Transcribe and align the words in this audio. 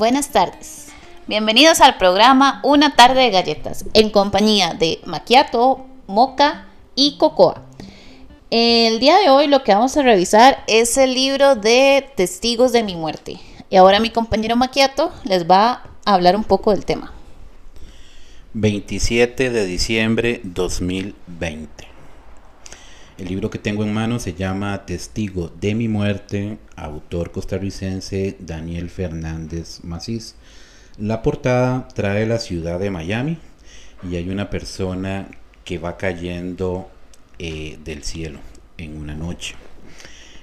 Buenas 0.00 0.30
tardes. 0.30 0.86
Bienvenidos 1.26 1.82
al 1.82 1.98
programa 1.98 2.62
Una 2.64 2.96
tarde 2.96 3.20
de 3.20 3.30
galletas 3.30 3.84
en 3.92 4.08
compañía 4.08 4.72
de 4.72 4.98
Maquiato, 5.04 5.84
Moca 6.06 6.68
y 6.94 7.18
Cocoa. 7.18 7.66
El 8.50 8.98
día 8.98 9.18
de 9.18 9.28
hoy 9.28 9.46
lo 9.46 9.62
que 9.62 9.74
vamos 9.74 9.94
a 9.98 10.02
revisar 10.02 10.64
es 10.68 10.96
el 10.96 11.12
libro 11.12 11.54
de 11.54 12.08
Testigos 12.16 12.72
de 12.72 12.82
mi 12.82 12.96
muerte. 12.96 13.40
Y 13.68 13.76
ahora 13.76 14.00
mi 14.00 14.08
compañero 14.08 14.56
Maquiato 14.56 15.12
les 15.24 15.46
va 15.46 15.82
a 16.06 16.14
hablar 16.14 16.34
un 16.34 16.44
poco 16.44 16.70
del 16.70 16.86
tema. 16.86 17.12
27 18.54 19.50
de 19.50 19.66
diciembre 19.66 20.40
2020. 20.44 21.88
El 23.20 23.28
libro 23.28 23.50
que 23.50 23.58
tengo 23.58 23.84
en 23.84 23.92
mano 23.92 24.18
se 24.18 24.32
llama 24.32 24.86
Testigo 24.86 25.52
de 25.60 25.74
mi 25.74 25.88
muerte, 25.88 26.56
autor 26.74 27.32
costarricense 27.32 28.38
Daniel 28.38 28.88
Fernández 28.88 29.80
Macís. 29.84 30.36
La 30.96 31.20
portada 31.20 31.86
trae 31.88 32.24
la 32.24 32.38
ciudad 32.38 32.80
de 32.80 32.90
Miami 32.90 33.36
y 34.10 34.16
hay 34.16 34.30
una 34.30 34.48
persona 34.48 35.28
que 35.64 35.76
va 35.76 35.98
cayendo 35.98 36.90
eh, 37.38 37.78
del 37.84 38.04
cielo 38.04 38.38
en 38.78 38.96
una 38.96 39.14
noche. 39.14 39.54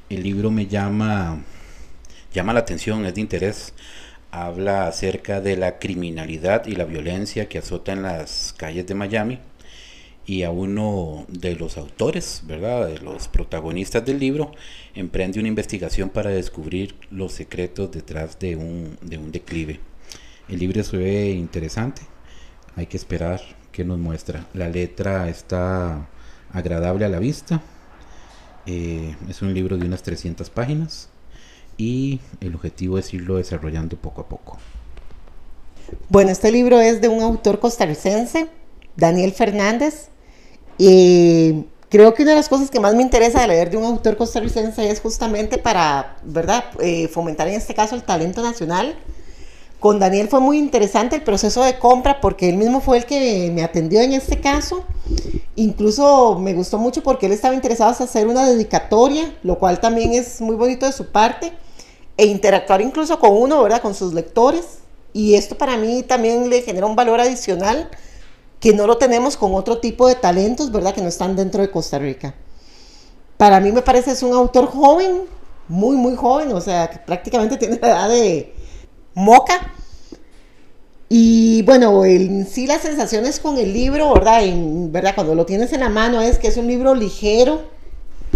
El 0.07 0.21
libro 0.21 0.51
me 0.51 0.67
llama, 0.67 1.41
llama 2.31 2.53
la 2.53 2.59
atención, 2.59 3.07
es 3.07 3.15
de 3.15 3.21
interés. 3.21 3.73
Habla 4.29 4.85
acerca 4.85 5.41
de 5.41 5.57
la 5.57 5.79
criminalidad 5.79 6.67
y 6.67 6.75
la 6.75 6.85
violencia 6.85 7.49
que 7.49 7.57
azota 7.57 7.93
en 7.93 8.03
las 8.03 8.53
calles 8.55 8.85
de 8.85 8.93
Miami 8.93 9.39
y 10.27 10.43
a 10.43 10.51
uno 10.51 11.25
de 11.29 11.55
los 11.55 11.77
autores, 11.77 12.43
¿verdad? 12.45 12.87
De 12.87 12.99
los 12.99 13.29
protagonistas 13.29 14.05
del 14.05 14.19
libro, 14.19 14.51
emprende 14.93 15.39
una 15.39 15.47
investigación 15.47 16.09
para 16.09 16.29
descubrir 16.29 16.95
los 17.09 17.31
secretos 17.31 17.89
detrás 17.91 18.37
de 18.37 18.57
un, 18.57 18.97
de 19.01 19.17
un 19.17 19.31
declive. 19.31 19.79
El 20.49 20.59
libro 20.59 20.83
se 20.83 20.97
ve 20.97 21.29
interesante, 21.31 22.01
hay 22.75 22.87
que 22.87 22.97
esperar 22.97 23.39
que 23.71 23.85
nos 23.85 23.97
muestra. 23.99 24.45
La 24.53 24.67
letra 24.67 25.29
está 25.29 26.09
agradable 26.51 27.05
a 27.05 27.09
la 27.09 27.19
vista, 27.19 27.61
eh, 28.65 29.15
es 29.29 29.41
un 29.41 29.53
libro 29.53 29.77
de 29.77 29.85
unas 29.85 30.03
300 30.03 30.49
páginas 30.49 31.07
y 31.77 32.19
el 32.41 32.53
objetivo 32.53 32.97
es 32.97 33.13
irlo 33.13 33.37
desarrollando 33.37 33.95
poco 33.95 34.21
a 34.21 34.27
poco. 34.27 34.57
Bueno, 36.09 36.31
este 36.31 36.51
libro 36.51 36.81
es 36.81 36.99
de 36.99 37.07
un 37.07 37.21
autor 37.21 37.61
costarricense, 37.61 38.49
Daniel 38.97 39.31
Fernández, 39.31 40.09
y 40.77 41.65
creo 41.89 42.13
que 42.13 42.23
una 42.23 42.31
de 42.31 42.37
las 42.37 42.49
cosas 42.49 42.69
que 42.69 42.79
más 42.79 42.93
me 42.95 43.01
interesa 43.01 43.41
de 43.41 43.47
leer 43.47 43.69
de 43.69 43.77
un 43.77 43.85
autor 43.85 44.17
costarricense 44.17 44.89
es 44.89 44.99
justamente 44.99 45.57
para, 45.57 46.17
¿verdad?, 46.23 46.65
eh, 46.79 47.07
fomentar 47.07 47.47
en 47.47 47.55
este 47.55 47.73
caso 47.73 47.95
el 47.95 48.03
talento 48.03 48.41
nacional. 48.41 48.95
Con 49.79 49.99
Daniel 49.99 50.27
fue 50.27 50.39
muy 50.39 50.57
interesante 50.57 51.15
el 51.15 51.23
proceso 51.23 51.63
de 51.63 51.77
compra 51.77 52.19
porque 52.19 52.49
él 52.49 52.57
mismo 52.57 52.81
fue 52.81 52.97
el 52.97 53.05
que 53.05 53.51
me 53.53 53.63
atendió 53.63 54.01
en 54.01 54.13
este 54.13 54.39
caso. 54.39 54.83
Incluso 55.55 56.37
me 56.39 56.53
gustó 56.53 56.79
mucho 56.79 57.03
porque 57.03 57.27
él 57.27 57.31
estaba 57.31 57.53
interesado 57.53 57.95
en 57.97 58.03
hacer 58.03 58.27
una 58.27 58.47
dedicatoria, 58.47 59.35
lo 59.43 59.59
cual 59.59 59.79
también 59.79 60.13
es 60.13 60.41
muy 60.41 60.55
bonito 60.55 60.85
de 60.85 60.91
su 60.91 61.11
parte, 61.11 61.53
e 62.17 62.25
interactuar 62.25 62.81
incluso 62.81 63.19
con 63.19 63.31
uno, 63.33 63.61
¿verdad?, 63.61 63.81
con 63.81 63.93
sus 63.93 64.13
lectores. 64.13 64.79
Y 65.13 65.35
esto 65.35 65.57
para 65.57 65.77
mí 65.77 66.03
también 66.03 66.49
le 66.49 66.61
genera 66.63 66.85
un 66.85 66.95
valor 66.95 67.19
adicional 67.19 67.89
que 68.59 68.73
no 68.73 68.87
lo 68.87 68.97
tenemos 68.97 69.37
con 69.37 69.53
otro 69.53 69.79
tipo 69.79 70.07
de 70.07 70.15
talentos, 70.15 70.71
¿verdad? 70.71 70.93
Que 70.93 71.01
no 71.01 71.07
están 71.07 71.35
dentro 71.35 71.61
de 71.61 71.69
Costa 71.69 71.99
Rica. 71.99 72.33
Para 73.37 73.59
mí 73.59 73.71
me 73.71 73.81
parece 73.81 74.11
es 74.11 74.23
un 74.23 74.33
autor 74.33 74.67
joven, 74.67 75.23
muy, 75.67 75.95
muy 75.95 76.15
joven, 76.15 76.51
o 76.53 76.61
sea, 76.61 76.89
que 76.89 76.97
prácticamente 76.99 77.57
tiene 77.57 77.79
la 77.79 77.87
edad 77.87 78.09
de 78.09 78.53
Moca. 79.13 79.73
Y 81.09 81.61
bueno, 81.63 82.03
en 82.03 82.47
sí 82.47 82.67
las 82.67 82.81
sensaciones 82.81 83.39
con 83.39 83.57
el 83.57 83.71
libro, 83.71 84.13
¿verdad? 84.13 85.15
Cuando 85.15 85.35
lo 85.35 85.45
tienes 85.45 85.71
en 85.73 85.81
la 85.81 85.89
mano 85.89 86.21
es 86.21 86.39
que 86.39 86.47
es 86.47 86.57
un 86.57 86.67
libro 86.67 86.95
ligero, 86.95 87.61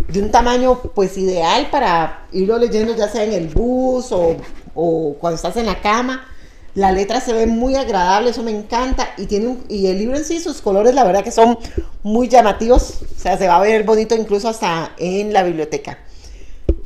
de 0.07 0.21
un 0.21 0.31
tamaño 0.31 0.79
pues 0.95 1.17
ideal 1.17 1.69
para 1.69 2.27
irlo 2.31 2.57
leyendo 2.57 2.95
ya 2.95 3.09
sea 3.09 3.23
en 3.23 3.33
el 3.33 3.49
bus 3.49 4.11
o, 4.11 4.37
o 4.73 5.15
cuando 5.19 5.35
estás 5.35 5.57
en 5.57 5.65
la 5.65 5.81
cama 5.81 6.30
la 6.73 6.91
letra 6.91 7.19
se 7.19 7.33
ve 7.33 7.47
muy 7.47 7.75
agradable, 7.75 8.29
eso 8.29 8.43
me 8.43 8.51
encanta. 8.51 9.09
Y, 9.17 9.25
tiene 9.25 9.57
y 9.67 9.87
el 9.87 9.97
libro 9.97 10.17
en 10.17 10.25
sí, 10.25 10.39
sus 10.39 10.61
colores, 10.61 10.95
la 10.95 11.03
verdad 11.03 11.23
que 11.23 11.31
son 11.31 11.57
muy 12.03 12.27
llamativos. 12.27 13.01
O 13.15 13.19
sea, 13.19 13.37
se 13.37 13.47
va 13.47 13.57
a 13.57 13.61
ver 13.61 13.83
bonito 13.83 14.15
incluso 14.15 14.49
hasta 14.49 14.91
en 14.97 15.33
la 15.33 15.43
biblioteca. 15.43 15.97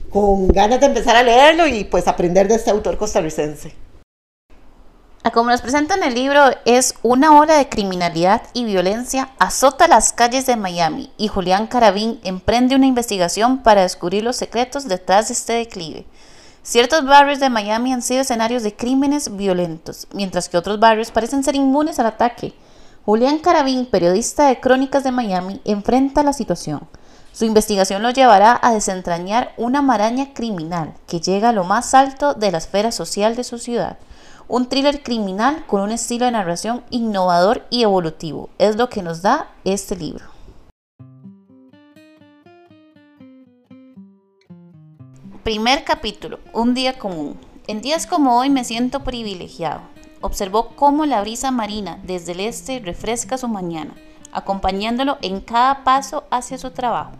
Con 0.10 0.48
ganas 0.48 0.80
de 0.80 0.88
empezar 0.88 1.16
a 1.16 1.24
leerlo 1.24 1.68
y 1.68 1.84
pues 1.84 2.08
aprender 2.08 2.48
de 2.48 2.56
este 2.56 2.72
autor 2.72 2.98
costarricense. 2.98 3.74
Como 5.34 5.50
nos 5.50 5.62
presenta 5.62 5.96
en 5.96 6.04
el 6.04 6.14
libro, 6.14 6.40
es 6.66 6.94
una 7.02 7.38
ola 7.38 7.58
de 7.58 7.68
criminalidad 7.68 8.44
y 8.54 8.64
violencia 8.64 9.32
azota 9.40 9.88
las 9.88 10.14
calles 10.14 10.46
de 10.46 10.56
Miami 10.56 11.12
y 11.18 11.30
Julián 11.30 11.66
Carabín 11.66 12.20
emprende 12.24 12.76
una 12.76 12.86
investigación 12.86 13.64
para 13.64 13.82
descubrir 13.82 14.24
los 14.24 14.36
secretos 14.36 14.88
detrás 14.88 15.28
de 15.28 15.34
este 15.34 15.54
declive. 15.54 16.06
Ciertos 16.66 17.06
barrios 17.06 17.40
de 17.40 17.52
Miami 17.52 17.94
han 17.94 18.02
sido 18.02 18.22
escenarios 18.22 18.64
de 18.64 18.76
crímenes 18.76 19.38
violentos, 19.38 20.08
mientras 20.16 20.50
que 20.50 20.58
otros 20.58 20.80
barrios 20.80 21.12
parecen 21.12 21.44
ser 21.44 21.54
inmunes 21.54 22.00
al 22.00 22.08
ataque. 22.08 22.56
Julián 23.06 23.38
Carabín, 23.38 23.86
periodista 23.86 24.48
de 24.48 24.60
Crónicas 24.60 25.04
de 25.04 25.12
Miami, 25.12 25.62
enfrenta 25.64 26.24
la 26.24 26.34
situación. 26.34 26.82
Su 27.34 27.46
investigación 27.46 28.02
lo 28.02 28.10
llevará 28.10 28.60
a 28.60 28.74
desentrañar 28.74 29.54
una 29.58 29.84
maraña 29.84 30.34
criminal 30.34 30.96
que 31.06 31.20
llega 31.20 31.50
a 31.50 31.54
lo 31.54 31.66
más 31.66 31.94
alto 31.94 32.34
de 32.34 32.50
la 32.52 32.58
esfera 32.58 32.92
social 32.92 33.36
de 33.36 33.44
su 33.44 33.60
ciudad. 33.60 34.00
Un 34.48 34.68
thriller 34.68 35.04
criminal 35.04 35.68
con 35.68 35.82
un 35.82 35.92
estilo 35.92 36.26
de 36.26 36.32
narración 36.32 36.84
innovador 36.90 37.64
y 37.70 37.84
evolutivo 37.84 38.50
es 38.58 38.76
lo 38.76 38.90
que 38.90 39.04
nos 39.04 39.22
da 39.22 39.50
este 39.66 39.96
libro. 39.96 40.35
Primer 45.46 45.84
capítulo, 45.84 46.40
un 46.54 46.74
día 46.74 46.98
común. 46.98 47.38
En 47.68 47.80
días 47.80 48.08
como 48.08 48.40
hoy 48.40 48.50
me 48.50 48.64
siento 48.64 49.04
privilegiado. 49.04 49.82
Observó 50.22 50.70
cómo 50.70 51.06
la 51.06 51.22
brisa 51.22 51.52
marina 51.52 52.00
desde 52.02 52.32
el 52.32 52.40
este 52.40 52.80
refresca 52.80 53.38
su 53.38 53.48
mañana, 53.48 53.94
acompañándolo 54.32 55.20
en 55.22 55.42
cada 55.42 55.84
paso 55.84 56.24
hacia 56.32 56.58
su 56.58 56.72
trabajo, 56.72 57.12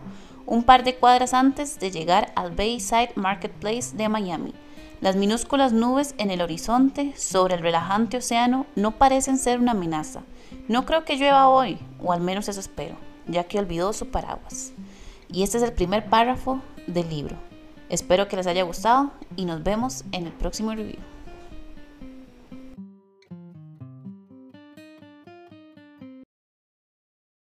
un 0.44 0.64
par 0.64 0.82
de 0.82 0.96
cuadras 0.96 1.34
antes 1.34 1.78
de 1.78 1.92
llegar 1.92 2.32
al 2.34 2.50
Bayside 2.50 3.12
Marketplace 3.14 3.96
de 3.96 4.08
Miami. 4.08 4.54
Las 5.00 5.14
minúsculas 5.14 5.72
nubes 5.72 6.16
en 6.18 6.32
el 6.32 6.42
horizonte 6.42 7.16
sobre 7.16 7.54
el 7.54 7.62
relajante 7.62 8.16
océano 8.16 8.66
no 8.74 8.98
parecen 8.98 9.38
ser 9.38 9.60
una 9.60 9.70
amenaza. 9.70 10.22
No 10.66 10.84
creo 10.84 11.04
que 11.04 11.14
llueva 11.14 11.48
hoy, 11.48 11.78
o 12.02 12.12
al 12.12 12.22
menos 12.22 12.48
eso 12.48 12.58
espero, 12.58 12.96
ya 13.28 13.44
que 13.44 13.60
olvidó 13.60 13.92
su 13.92 14.08
paraguas. 14.08 14.72
Y 15.32 15.44
este 15.44 15.58
es 15.58 15.62
el 15.62 15.72
primer 15.72 16.06
párrafo 16.06 16.60
del 16.88 17.08
libro. 17.08 17.36
Espero 17.88 18.28
que 18.28 18.36
les 18.36 18.46
haya 18.46 18.64
gustado 18.64 19.12
y 19.36 19.44
nos 19.44 19.62
vemos 19.62 20.04
en 20.12 20.26
el 20.26 20.32
próximo 20.32 20.72
review. 20.74 21.15